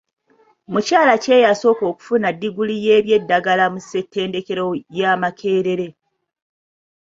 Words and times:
Mukyala 0.71 1.13
ki 1.23 1.29
eyasooka 1.37 1.83
okufuna 1.91 2.27
diguli 2.41 2.75
y'ebyeddagala 2.85 3.65
mu 3.73 3.79
ssettendekero 3.83 4.65
ya 4.99 5.11
Makerere? 5.21 5.87